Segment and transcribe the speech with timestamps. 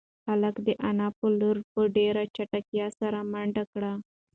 [0.27, 3.93] هلک د انا په لور په ډېرې چټکتیا سره منډه کړه.